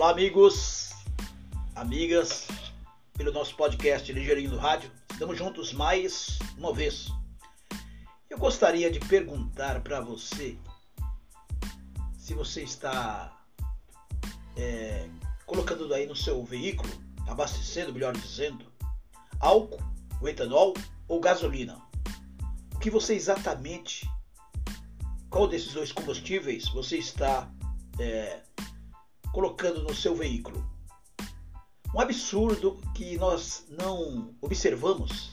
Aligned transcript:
Olá, 0.00 0.12
amigos, 0.12 0.92
amigas, 1.74 2.48
pelo 3.18 3.30
nosso 3.32 3.54
podcast 3.54 4.10
Ligeirinho 4.10 4.48
do 4.48 4.56
Rádio. 4.56 4.90
Estamos 5.10 5.36
juntos 5.36 5.74
mais 5.74 6.38
uma 6.56 6.72
vez. 6.72 7.08
Eu 8.30 8.38
gostaria 8.38 8.90
de 8.90 8.98
perguntar 8.98 9.82
para 9.82 10.00
você 10.00 10.56
se 12.16 12.32
você 12.32 12.62
está 12.62 13.44
é, 14.56 15.06
colocando 15.44 15.92
aí 15.92 16.06
no 16.06 16.16
seu 16.16 16.42
veículo, 16.46 16.90
abastecendo, 17.28 17.92
melhor 17.92 18.16
dizendo, 18.16 18.64
álcool, 19.38 19.84
ou 20.18 20.26
etanol 20.30 20.72
ou 21.08 21.20
gasolina. 21.20 21.78
O 22.74 22.78
que 22.78 22.88
você 22.88 23.12
exatamente, 23.12 24.10
qual 25.28 25.46
desses 25.46 25.74
dois 25.74 25.92
combustíveis 25.92 26.70
você 26.70 26.96
está 26.96 27.52
é, 27.98 28.40
colocando 29.32 29.82
no 29.82 29.94
seu 29.94 30.14
veículo? 30.14 30.64
Um 31.94 32.00
absurdo 32.00 32.78
que 32.94 33.18
nós 33.18 33.64
não 33.68 34.32
observamos 34.40 35.32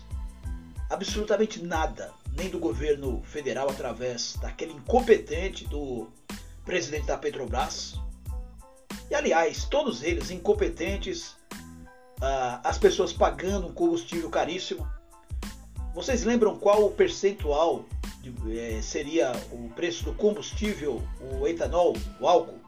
absolutamente 0.90 1.64
nada, 1.64 2.14
nem 2.36 2.50
do 2.50 2.60
governo 2.60 3.22
federal 3.23 3.70
através 3.70 4.38
daquele 4.42 4.73
incompetente 4.73 5.66
do 5.66 6.08
presidente 6.66 7.06
da 7.06 7.18
Petrobras. 7.18 8.00
E 9.10 9.16
aliás, 9.16 9.66
todos 9.66 10.04
eles 10.04 10.32
incompetentes, 10.32 11.36
ah, 12.22 12.59
as 12.64 12.78
pessoas 12.78 13.14
pagando 13.14 13.68
um 13.68 13.73
combustível 13.73 14.30
caríssimo. 14.30 14.88
Vocês 15.94 16.23
lembram 16.23 16.58
qual 16.58 16.86
o 16.86 16.92
percentual 16.92 17.86
eh, 18.50 18.82
seria 18.82 19.32
o 19.52 19.70
preço 19.70 20.04
do 20.04 20.14
combustível, 20.14 21.02
o 21.20 21.48
etanol, 21.48 21.95
o 22.20 22.28
álcool? 22.28 22.67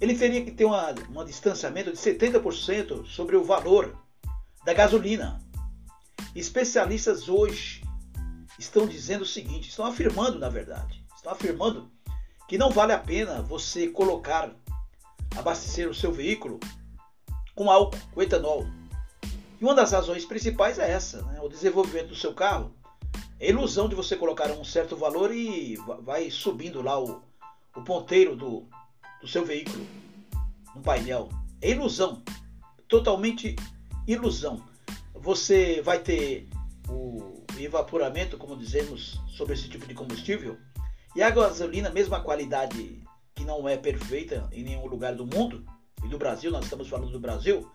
Ele 0.00 0.14
teria 0.14 0.44
que 0.44 0.50
ter 0.50 0.64
uma, 0.64 0.94
um 1.10 1.24
distanciamento 1.24 1.90
de 1.90 1.98
70% 1.98 3.06
sobre 3.06 3.36
o 3.36 3.42
valor 3.42 3.96
da 4.64 4.72
gasolina. 4.72 5.40
Especialistas 6.34 7.28
hoje 7.28 7.82
estão 8.58 8.86
dizendo 8.86 9.22
o 9.22 9.26
seguinte, 9.26 9.68
estão 9.68 9.86
afirmando 9.86 10.38
na 10.38 10.48
verdade, 10.48 11.04
estão 11.16 11.32
afirmando 11.32 11.90
que 12.46 12.58
não 12.58 12.70
vale 12.70 12.92
a 12.92 12.98
pena 12.98 13.42
você 13.42 13.88
colocar, 13.88 14.54
abastecer 15.36 15.88
o 15.88 15.94
seu 15.94 16.12
veículo 16.12 16.60
com 17.54 17.70
álcool, 17.70 17.98
com 18.12 18.22
etanol. 18.22 18.66
E 19.60 19.64
uma 19.64 19.74
das 19.74 19.90
razões 19.90 20.24
principais 20.24 20.78
é 20.78 20.90
essa, 20.90 21.22
né? 21.22 21.40
o 21.42 21.48
desenvolvimento 21.48 22.08
do 22.08 22.16
seu 22.16 22.32
carro. 22.32 22.72
É 23.40 23.46
a 23.46 23.50
ilusão 23.50 23.88
de 23.88 23.94
você 23.94 24.16
colocar 24.16 24.50
um 24.50 24.64
certo 24.64 24.96
valor 24.96 25.34
e 25.34 25.76
vai 26.02 26.30
subindo 26.30 26.82
lá 26.82 27.00
o, 27.00 27.22
o 27.74 27.82
ponteiro 27.82 28.34
do, 28.36 28.68
do 29.20 29.28
seu 29.28 29.44
veículo 29.44 29.86
no 30.74 30.82
painel. 30.82 31.28
É 31.60 31.70
ilusão, 31.70 32.22
totalmente 32.86 33.56
ilusão. 34.06 34.62
Você 35.14 35.82
vai 35.82 35.98
ter 35.98 36.48
o 36.88 37.44
evaporamento, 37.58 38.36
como 38.36 38.56
dizemos, 38.56 39.20
sobre 39.28 39.54
esse 39.54 39.68
tipo 39.68 39.86
de 39.86 39.94
combustível, 39.94 40.56
e 41.14 41.22
a 41.22 41.30
gasolina, 41.30 41.90
mesmo 41.90 42.14
a 42.14 42.20
qualidade 42.20 43.02
que 43.34 43.44
não 43.44 43.68
é 43.68 43.76
perfeita 43.76 44.48
em 44.52 44.62
nenhum 44.62 44.86
lugar 44.86 45.14
do 45.14 45.26
mundo, 45.26 45.64
e 46.04 46.08
do 46.08 46.18
Brasil, 46.18 46.50
nós 46.50 46.64
estamos 46.64 46.88
falando 46.88 47.10
do 47.10 47.20
Brasil, 47.20 47.68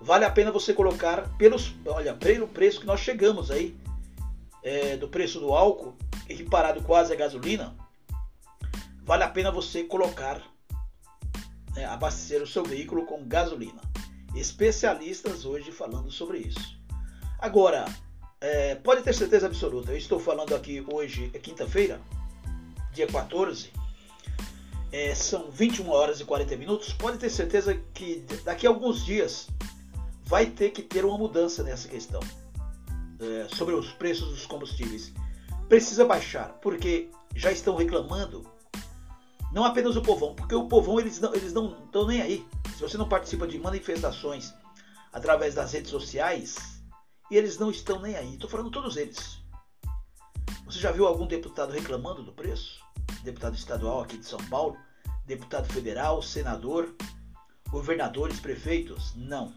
vale 0.00 0.24
a 0.24 0.30
pena 0.30 0.52
você 0.52 0.72
colocar 0.72 1.36
pelos, 1.36 1.74
olha, 1.84 2.14
pelo 2.14 2.46
preço 2.46 2.80
que 2.80 2.86
nós 2.86 3.00
chegamos 3.00 3.50
aí, 3.50 3.76
é, 4.62 4.96
do 4.96 5.08
preço 5.08 5.40
do 5.40 5.52
álcool, 5.52 5.96
equiparado 6.28 6.82
quase 6.82 7.12
a 7.12 7.16
gasolina, 7.16 7.76
vale 9.02 9.24
a 9.24 9.28
pena 9.28 9.50
você 9.50 9.84
colocar 9.84 10.42
né, 11.76 11.84
abastecer 11.84 12.42
o 12.42 12.46
seu 12.46 12.64
veículo 12.64 13.04
com 13.04 13.24
gasolina. 13.24 13.80
Especialistas 14.34 15.44
hoje 15.44 15.70
falando 15.70 16.10
sobre 16.10 16.38
isso. 16.38 16.76
Agora, 17.38 17.84
é, 18.40 18.74
pode 18.76 19.02
ter 19.02 19.14
certeza 19.14 19.46
absoluta, 19.46 19.92
eu 19.92 19.96
estou 19.96 20.18
falando 20.18 20.54
aqui 20.54 20.84
hoje, 20.90 21.30
é 21.32 21.38
quinta-feira, 21.38 22.00
dia 22.92 23.06
14, 23.06 23.70
é, 24.90 25.14
são 25.14 25.50
21 25.50 25.88
horas 25.90 26.20
e 26.20 26.24
40 26.24 26.56
minutos. 26.56 26.92
Pode 26.92 27.18
ter 27.18 27.28
certeza 27.30 27.74
que 27.92 28.24
daqui 28.44 28.66
a 28.66 28.70
alguns 28.70 29.04
dias 29.04 29.48
vai 30.24 30.46
ter 30.46 30.70
que 30.70 30.82
ter 30.82 31.04
uma 31.04 31.18
mudança 31.18 31.62
nessa 31.62 31.88
questão 31.88 32.20
é, 33.20 33.54
sobre 33.54 33.74
os 33.74 33.92
preços 33.92 34.30
dos 34.30 34.46
combustíveis. 34.46 35.12
Precisa 35.68 36.04
baixar, 36.04 36.58
porque 36.62 37.10
já 37.34 37.52
estão 37.52 37.76
reclamando 37.76 38.46
não 39.52 39.64
apenas 39.64 39.96
o 39.96 40.02
povão, 40.02 40.34
porque 40.34 40.54
o 40.54 40.68
povão 40.68 41.00
eles 41.00 41.20
não 41.20 41.34
eles 41.34 41.52
não 41.52 41.84
estão 41.84 42.06
nem 42.06 42.20
aí. 42.20 42.46
Se 42.74 42.82
você 42.82 42.96
não 42.96 43.08
participa 43.08 43.46
de 43.46 43.58
manifestações 43.58 44.52
através 45.12 45.54
das 45.54 45.72
redes 45.72 45.90
sociais, 45.90 46.82
eles 47.30 47.58
não 47.58 47.70
estão 47.70 48.00
nem 48.00 48.16
aí. 48.16 48.34
Estou 48.34 48.50
falando 48.50 48.70
todos 48.70 48.96
eles. 48.96 49.38
Você 50.66 50.78
já 50.78 50.90
viu 50.90 51.06
algum 51.06 51.26
deputado 51.26 51.72
reclamando 51.72 52.22
do 52.22 52.32
preço? 52.32 52.80
Deputado 53.22 53.54
estadual 53.54 54.02
aqui 54.02 54.18
de 54.18 54.26
São 54.26 54.38
Paulo, 54.50 54.76
deputado 55.24 55.72
federal, 55.72 56.20
senador, 56.20 56.94
governadores, 57.70 58.40
prefeitos? 58.40 59.14
Não. 59.16 59.54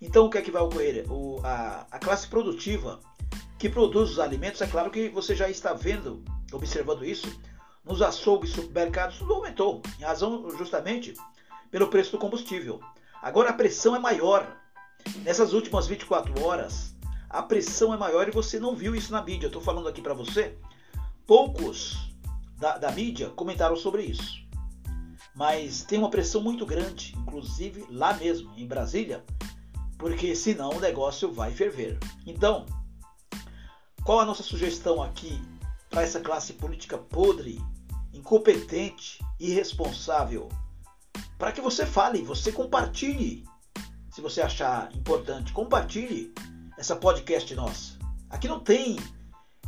Então 0.00 0.26
o 0.26 0.30
que 0.30 0.38
é 0.38 0.42
que 0.42 0.50
vai 0.50 0.62
ocorrer? 0.62 1.04
O, 1.10 1.40
a, 1.44 1.86
a 1.90 1.98
classe 1.98 2.28
produtiva 2.28 3.00
que 3.58 3.68
produz 3.68 4.10
os 4.10 4.18
alimentos, 4.18 4.60
é 4.60 4.66
claro 4.66 4.90
que 4.90 5.08
você 5.08 5.34
já 5.34 5.48
está 5.48 5.72
vendo, 5.72 6.22
observando 6.52 7.04
isso, 7.04 7.28
nos 7.86 8.02
açougues 8.02 8.50
e 8.50 8.54
supermercados 8.54 9.18
tudo 9.18 9.34
aumentou, 9.34 9.80
em 9.98 10.02
razão 10.02 10.50
justamente 10.58 11.14
pelo 11.70 11.86
preço 11.86 12.12
do 12.12 12.18
combustível. 12.18 12.80
Agora 13.22 13.50
a 13.50 13.54
pressão 13.54 13.94
é 13.94 13.98
maior. 13.98 14.56
Nessas 15.22 15.52
últimas 15.52 15.86
24 15.86 16.44
horas, 16.44 16.96
a 17.30 17.42
pressão 17.42 17.94
é 17.94 17.96
maior 17.96 18.28
e 18.28 18.32
você 18.32 18.58
não 18.58 18.74
viu 18.74 18.94
isso 18.94 19.12
na 19.12 19.22
mídia. 19.22 19.46
Estou 19.46 19.62
falando 19.62 19.88
aqui 19.88 20.02
para 20.02 20.14
você. 20.14 20.58
Poucos 21.26 22.12
da, 22.58 22.76
da 22.76 22.90
mídia 22.90 23.30
comentaram 23.30 23.76
sobre 23.76 24.02
isso. 24.02 24.44
Mas 25.34 25.84
tem 25.84 25.98
uma 25.98 26.10
pressão 26.10 26.40
muito 26.40 26.66
grande, 26.66 27.14
inclusive 27.16 27.86
lá 27.90 28.14
mesmo, 28.14 28.52
em 28.56 28.66
Brasília, 28.66 29.24
porque 29.98 30.34
senão 30.34 30.70
o 30.70 30.80
negócio 30.80 31.30
vai 31.30 31.52
ferver. 31.52 31.98
Então, 32.26 32.66
qual 34.02 34.18
a 34.18 34.24
nossa 34.24 34.42
sugestão 34.42 35.02
aqui 35.02 35.40
para 35.90 36.02
essa 36.02 36.20
classe 36.20 36.54
política 36.54 36.96
podre 36.96 37.60
incompetente, 38.16 39.24
irresponsável, 39.38 40.48
para 41.38 41.52
que 41.52 41.60
você 41.60 41.84
fale, 41.84 42.22
você 42.22 42.50
compartilhe. 42.50 43.44
Se 44.10 44.20
você 44.20 44.40
achar 44.40 44.94
importante, 44.96 45.52
compartilhe 45.52 46.32
essa 46.78 46.96
podcast 46.96 47.54
nossa. 47.54 47.98
Aqui 48.30 48.48
não 48.48 48.60
tem 48.60 48.96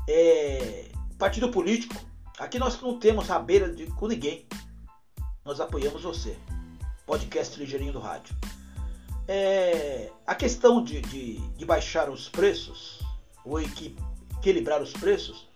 é, 0.09 0.91
partido 1.19 1.51
político. 1.51 1.95
Aqui 2.39 2.59
nós 2.59 2.81
não 2.81 2.99
temos 2.99 3.27
rabeira 3.27 3.71
de, 3.71 3.87
com 3.87 4.07
ninguém. 4.07 4.47
Nós 5.45 5.61
apoiamos 5.61 6.03
você. 6.03 6.37
Podcast 7.07 7.59
Ligeirinho 7.59 7.93
do 7.93 7.99
Rádio. 7.99 8.35
É, 9.27 10.11
a 10.27 10.35
questão 10.35 10.83
de, 10.83 11.03
de, 11.03 11.37
de, 11.51 11.65
baixar 11.67 12.09
os 12.09 12.31
preços, 12.31 13.01
ou 13.45 13.61
equilibrar 13.61 14.81
os 14.83 14.93
preços, 14.93 15.47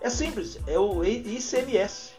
é 0.00 0.08
simples, 0.08 0.58
é 0.66 0.78
o 0.78 1.04
ICMS. 1.04 2.17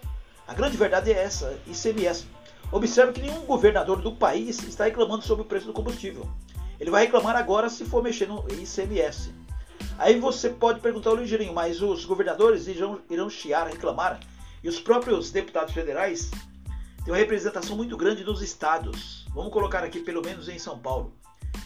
A 0.50 0.54
grande 0.56 0.76
verdade 0.76 1.12
é 1.12 1.24
essa, 1.24 1.60
ICMS. 1.68 2.26
Observe 2.72 3.14
que 3.14 3.22
nenhum 3.22 3.46
governador 3.46 4.02
do 4.02 4.16
país 4.16 4.58
está 4.64 4.86
reclamando 4.86 5.24
sobre 5.24 5.44
o 5.44 5.48
preço 5.48 5.68
do 5.68 5.74
combustível. 5.74 6.28
Ele 6.80 6.90
vai 6.90 7.04
reclamar 7.04 7.36
agora 7.36 7.70
se 7.70 7.86
for 7.86 8.02
mexer 8.02 8.28
no 8.28 8.44
ICMS. 8.52 9.32
Aí 10.00 10.20
você 10.20 10.50
pode 10.50 10.80
perguntar 10.80 11.12
ao 11.12 11.18
ligeirinho, 11.18 11.54
mas 11.54 11.84
os 11.84 12.04
governadores 12.04 12.66
irão, 12.66 13.00
irão 13.12 13.30
chiar, 13.30 13.68
reclamar, 13.68 14.20
e 14.64 14.68
os 14.68 14.80
próprios 14.80 15.30
deputados 15.30 15.72
federais 15.72 16.32
têm 17.06 17.14
uma 17.14 17.18
representação 17.18 17.78
muito 17.78 17.96
grande 17.96 18.24
nos 18.24 18.42
estados. 18.42 19.28
Vamos 19.30 19.54
colocar 19.54 19.84
aqui 19.84 20.00
pelo 20.00 20.24
menos 20.24 20.50
em 20.50 20.58
São 20.58 20.80
Paulo. 20.80 21.14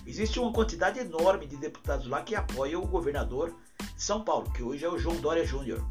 Existe 0.06 0.42
uma 0.42 0.52
quantidade 0.52 1.00
enorme 1.00 1.48
de 1.48 1.56
deputados 1.56 2.06
lá 2.06 2.22
que 2.22 2.36
apoiam 2.36 2.84
o 2.84 2.88
governador 2.88 3.56
de 3.96 4.04
São 4.04 4.26
Paulo, 4.26 4.52
que 4.52 4.62
hoje 4.62 4.84
é 4.84 4.90
o 4.90 5.00
João 5.00 5.16
Dória 5.22 5.46
Júnior. 5.46 5.82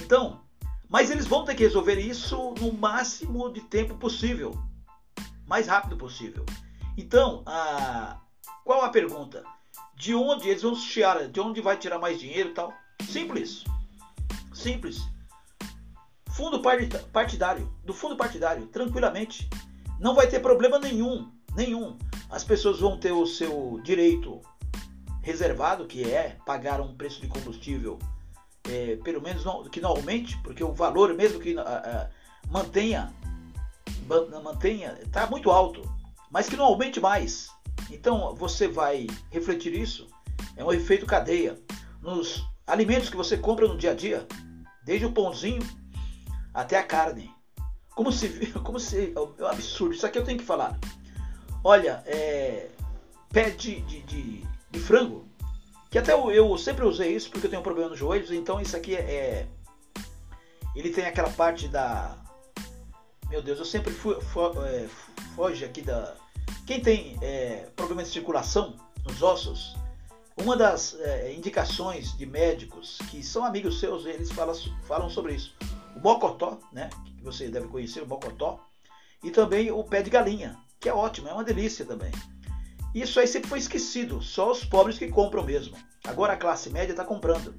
Então, 0.00 0.46
mas 0.88 1.10
eles 1.10 1.26
vão 1.26 1.44
ter 1.44 1.54
que 1.54 1.62
resolver 1.62 1.98
isso 1.98 2.54
no 2.58 2.72
máximo 2.72 3.52
de 3.52 3.60
tempo 3.60 3.94
possível, 3.96 4.58
mais 5.46 5.66
rápido 5.66 5.96
possível. 5.96 6.46
Então, 6.96 7.42
a... 7.46 8.18
qual 8.64 8.82
a 8.82 8.88
pergunta? 8.88 9.44
De 9.94 10.14
onde 10.14 10.48
eles 10.48 10.62
vão 10.62 10.74
tirar? 10.74 11.28
De 11.28 11.40
onde 11.40 11.60
vai 11.60 11.76
tirar 11.76 11.98
mais 11.98 12.18
dinheiro 12.18 12.50
e 12.50 12.54
tal? 12.54 12.72
Simples. 13.02 13.64
Simples. 14.54 15.02
Fundo 16.30 16.62
partidário. 17.12 17.72
Do 17.84 17.92
fundo 17.92 18.16
partidário, 18.16 18.66
tranquilamente. 18.66 19.48
Não 20.00 20.14
vai 20.14 20.28
ter 20.28 20.40
problema 20.40 20.78
nenhum. 20.78 21.30
Nenhum. 21.54 21.98
As 22.30 22.44
pessoas 22.44 22.80
vão 22.80 22.98
ter 22.98 23.12
o 23.12 23.26
seu 23.26 23.80
direito 23.82 24.40
reservado, 25.22 25.86
que 25.86 26.04
é 26.04 26.38
pagar 26.46 26.80
um 26.80 26.94
preço 26.94 27.20
de 27.20 27.28
combustível 27.28 27.98
é, 28.68 28.96
pelo 29.02 29.20
menos 29.20 29.44
que 29.70 29.80
não 29.80 29.90
aumente, 29.90 30.36
porque 30.42 30.62
o 30.62 30.72
valor 30.72 31.12
mesmo 31.14 31.40
que 31.40 31.54
mantenha, 32.50 33.12
mantenha, 34.42 34.98
está 35.02 35.26
muito 35.26 35.50
alto. 35.50 35.82
mas 36.30 36.48
que 36.48 36.56
não 36.56 36.64
aumente 36.64 37.00
mais. 37.00 37.48
Então 37.90 38.34
você 38.34 38.68
vai 38.68 39.06
refletir 39.30 39.74
isso. 39.74 40.06
É 40.56 40.64
um 40.64 40.72
efeito 40.72 41.06
cadeia 41.06 41.58
nos 42.02 42.44
alimentos 42.66 43.08
que 43.08 43.16
você 43.16 43.36
compra 43.36 43.66
no 43.66 43.76
dia 43.76 43.92
a 43.92 43.94
dia, 43.94 44.26
desde 44.84 45.06
o 45.06 45.12
pãozinho 45.12 45.62
até 46.52 46.76
a 46.76 46.82
carne. 46.82 47.30
Como 47.90 48.12
se, 48.12 48.28
como 48.64 48.78
se 48.78 49.12
é 49.14 49.42
um 49.42 49.46
absurdo. 49.46 49.94
Isso 49.94 50.06
aqui 50.06 50.18
eu 50.18 50.24
tenho 50.24 50.38
que 50.38 50.44
falar. 50.44 50.78
Olha, 51.64 52.02
é, 52.06 52.68
pé 53.30 53.50
de, 53.50 53.80
de, 53.82 54.02
de, 54.02 54.46
de 54.70 54.80
frango, 54.80 55.27
que 55.90 55.98
até 55.98 56.12
eu, 56.12 56.30
eu, 56.30 56.58
sempre 56.58 56.84
usei 56.84 57.14
isso 57.14 57.30
porque 57.30 57.46
eu 57.46 57.50
tenho 57.50 57.60
um 57.60 57.64
problema 57.64 57.90
nos 57.90 57.98
joelhos, 57.98 58.30
então 58.30 58.60
isso 58.60 58.76
aqui 58.76 58.94
é, 58.94 59.00
é 59.00 59.46
ele 60.74 60.90
tem 60.90 61.06
aquela 61.06 61.30
parte 61.30 61.66
da 61.68 62.18
meu 63.28 63.42
Deus, 63.42 63.58
eu 63.58 63.64
sempre 63.64 63.92
é, 63.92 64.88
foge 65.36 65.64
aqui 65.64 65.82
da. 65.82 66.14
Quem 66.66 66.80
tem 66.80 67.18
é, 67.20 67.68
problema 67.76 68.02
de 68.02 68.08
circulação 68.08 68.76
nos 69.04 69.22
ossos, 69.22 69.76
uma 70.36 70.56
das 70.56 70.98
é, 71.00 71.34
indicações 71.34 72.16
de 72.16 72.24
médicos 72.24 72.98
que 73.10 73.22
são 73.22 73.44
amigos 73.44 73.80
seus, 73.80 74.06
eles 74.06 74.30
falam, 74.32 74.54
falam 74.86 75.10
sobre 75.10 75.34
isso. 75.34 75.54
O 75.94 76.00
mocotó, 76.00 76.58
né? 76.72 76.88
Que 77.04 77.22
você 77.22 77.48
deve 77.48 77.68
conhecer, 77.68 78.02
o 78.02 78.06
mocotó. 78.06 78.64
E 79.22 79.30
também 79.30 79.70
o 79.70 79.84
pé 79.84 80.00
de 80.00 80.10
galinha, 80.10 80.56
que 80.80 80.88
é 80.88 80.94
ótimo, 80.94 81.28
é 81.28 81.32
uma 81.32 81.44
delícia 81.44 81.84
também. 81.84 82.12
Isso 83.00 83.20
aí 83.20 83.28
sempre 83.28 83.48
foi 83.48 83.60
esquecido, 83.60 84.20
só 84.20 84.50
os 84.50 84.64
pobres 84.64 84.98
que 84.98 85.06
compram 85.06 85.44
mesmo. 85.44 85.76
Agora 86.04 86.32
a 86.32 86.36
classe 86.36 86.68
média 86.68 86.92
está 86.92 87.04
comprando. 87.04 87.54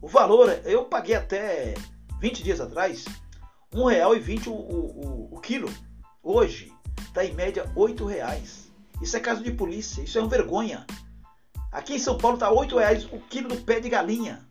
O 0.00 0.06
valor, 0.06 0.48
eu 0.64 0.84
paguei 0.84 1.16
até 1.16 1.74
20 2.20 2.44
dias 2.44 2.60
atrás, 2.60 3.04
R$ 3.72 3.80
1,20 3.80 4.46
o, 4.46 4.52
o, 4.52 5.34
o, 5.34 5.40
quilo. 5.40 5.68
Hoje 6.22 6.72
está 7.00 7.24
em 7.24 7.34
média 7.34 7.64
R$ 7.74 8.06
reais. 8.06 8.70
Isso 9.02 9.16
é 9.16 9.20
caso 9.20 9.42
de 9.42 9.50
polícia, 9.50 10.00
isso 10.00 10.16
é 10.16 10.20
uma 10.20 10.28
vergonha. 10.28 10.86
Aqui 11.72 11.94
em 11.94 11.98
São 11.98 12.16
Paulo 12.16 12.36
está 12.36 12.48
R$ 12.48 12.66
reais 12.78 13.04
o 13.06 13.18
quilo 13.18 13.48
do 13.48 13.60
pé 13.62 13.80
de 13.80 13.88
galinha, 13.88 14.46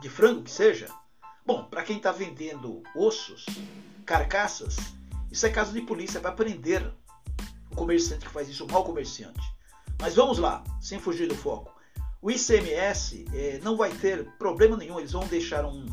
de 0.00 0.08
frango 0.08 0.42
que 0.42 0.50
seja. 0.50 0.88
Bom, 1.46 1.62
para 1.64 1.84
quem 1.84 1.98
está 1.98 2.10
vendendo 2.10 2.82
ossos, 2.96 3.46
carcaças, 4.04 4.76
isso 5.30 5.46
é 5.46 5.50
caso 5.50 5.72
de 5.72 5.80
polícia, 5.80 6.20
para 6.20 6.32
prender 6.32 6.92
comerciante 7.74 8.26
que 8.26 8.32
faz 8.32 8.48
isso, 8.48 8.64
o 8.64 8.72
mau 8.72 8.84
comerciante. 8.84 9.40
Mas 10.00 10.14
vamos 10.14 10.38
lá, 10.38 10.62
sem 10.80 10.98
fugir 10.98 11.28
do 11.28 11.34
foco. 11.34 11.72
O 12.20 12.30
ICMS 12.30 13.26
eh, 13.34 13.60
não 13.62 13.76
vai 13.76 13.90
ter 13.90 14.24
problema 14.38 14.76
nenhum, 14.76 14.98
eles 14.98 15.12
vão 15.12 15.26
deixar 15.26 15.64
um 15.64 15.86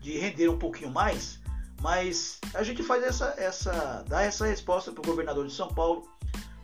de 0.00 0.18
render 0.18 0.48
um 0.48 0.58
pouquinho 0.58 0.90
mais, 0.90 1.40
mas 1.80 2.40
a 2.52 2.62
gente 2.62 2.82
faz 2.82 3.02
essa, 3.02 3.34
essa 3.38 4.04
dá 4.08 4.22
essa 4.22 4.46
resposta 4.46 4.92
para 4.92 5.00
o 5.00 5.06
governador 5.06 5.46
de 5.46 5.52
São 5.52 5.68
Paulo, 5.68 6.08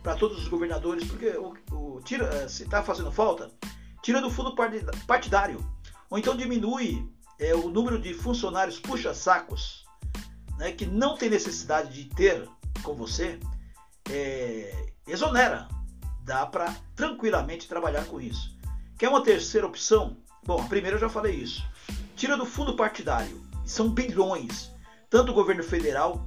para 0.03 0.15
todos 0.15 0.37
os 0.37 0.47
governadores, 0.47 1.07
porque 1.07 1.29
o, 1.29 1.53
o 1.71 2.01
tira, 2.01 2.25
eh, 2.25 2.47
se 2.47 2.63
está 2.63 2.83
fazendo 2.83 3.11
falta, 3.11 3.49
tira 4.01 4.19
do 4.19 4.29
fundo 4.29 4.55
partidário, 5.07 5.59
ou 6.09 6.17
então 6.17 6.35
diminui 6.35 7.09
é, 7.39 7.55
o 7.55 7.69
número 7.69 7.99
de 7.99 8.13
funcionários 8.13 8.79
puxa-sacos, 8.79 9.85
né, 10.57 10.71
que 10.71 10.85
não 10.85 11.17
tem 11.17 11.29
necessidade 11.29 11.93
de 11.93 12.05
ter 12.13 12.47
com 12.83 12.93
você, 12.93 13.39
é, 14.09 14.93
exonera. 15.07 15.67
Dá 16.23 16.45
para 16.45 16.73
tranquilamente 16.95 17.67
trabalhar 17.67 18.05
com 18.05 18.21
isso. 18.21 18.55
Quer 18.97 19.09
uma 19.09 19.23
terceira 19.23 19.67
opção? 19.67 20.17
Bom, 20.45 20.61
a 20.61 20.67
primeira 20.67 20.97
eu 20.97 21.01
já 21.01 21.09
falei 21.09 21.35
isso. 21.35 21.63
Tira 22.15 22.37
do 22.37 22.45
fundo 22.45 22.75
partidário. 22.75 23.41
São 23.65 23.89
bilhões 23.89 24.71
tanto 25.11 25.33
o 25.33 25.35
governo 25.35 25.61
federal, 25.61 26.25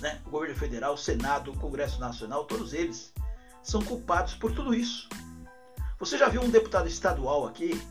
né, 0.00 0.20
o 0.24 0.30
governo 0.30 0.54
federal, 0.54 0.94
o 0.94 0.96
Senado, 0.96 1.50
o 1.50 1.58
Congresso 1.58 1.98
Nacional, 1.98 2.44
todos 2.44 2.72
eles 2.72 3.12
são 3.64 3.82
culpados 3.82 4.34
por 4.34 4.52
tudo 4.52 4.72
isso. 4.72 5.08
Você 5.98 6.16
já 6.16 6.28
viu 6.28 6.40
um 6.40 6.48
deputado 6.48 6.86
estadual 6.86 7.48
aqui 7.48 7.82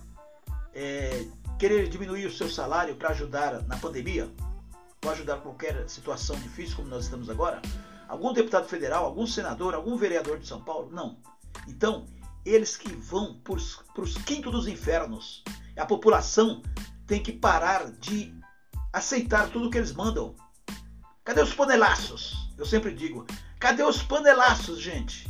é, 0.74 1.26
querer 1.60 1.90
diminuir 1.90 2.26
o 2.26 2.32
seu 2.32 2.50
salário 2.50 2.96
para 2.96 3.10
ajudar 3.10 3.62
na 3.64 3.76
pandemia? 3.76 4.32
Ou 5.04 5.12
ajudar 5.12 5.42
qualquer 5.42 5.88
situação 5.90 6.38
difícil 6.38 6.78
como 6.78 6.88
nós 6.88 7.04
estamos 7.04 7.30
agora? 7.30 7.62
Algum 8.10 8.34
deputado 8.34 8.68
federal, 8.68 9.06
algum 9.06 9.28
senador, 9.28 9.76
algum 9.76 9.96
vereador 9.96 10.40
de 10.40 10.48
São 10.48 10.60
Paulo? 10.60 10.90
Não. 10.92 11.20
Então, 11.68 12.08
eles 12.44 12.76
que 12.76 12.92
vão 12.92 13.36
para 13.36 13.54
os 13.54 14.18
quintos 14.26 14.52
dos 14.52 14.68
infernos. 14.68 15.44
A 15.78 15.86
população 15.86 16.64
tem 17.06 17.22
que 17.22 17.32
parar 17.32 17.92
de 17.92 18.34
aceitar 18.92 19.52
tudo 19.52 19.70
que 19.70 19.78
eles 19.78 19.94
mandam. 19.94 20.36
Cadê 21.24 21.42
os 21.42 21.54
panelaços? 21.54 22.50
Eu 22.58 22.66
sempre 22.66 22.94
digo, 22.94 23.28
cadê 23.60 23.84
os 23.84 24.02
panelaços, 24.02 24.82
gente? 24.82 25.30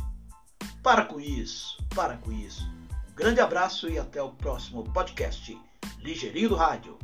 Para 0.82 1.04
com 1.04 1.20
isso, 1.20 1.76
para 1.94 2.16
com 2.16 2.32
isso. 2.32 2.66
Um 3.10 3.14
grande 3.14 3.40
abraço 3.40 3.90
e 3.90 3.98
até 3.98 4.22
o 4.22 4.30
próximo 4.30 4.84
podcast 4.84 5.56
Ligeirinho 5.98 6.48
do 6.48 6.56
Rádio. 6.56 6.98